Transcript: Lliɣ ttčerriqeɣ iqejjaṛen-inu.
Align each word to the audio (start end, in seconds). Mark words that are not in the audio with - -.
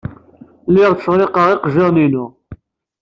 Lliɣ 0.69 0.91
ttčerriqeɣ 0.93 1.47
iqejjaṛen-inu. 1.53 2.25